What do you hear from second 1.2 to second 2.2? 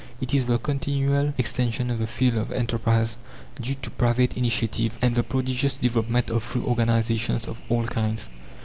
extension of the